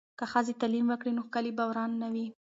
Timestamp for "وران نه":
1.69-2.07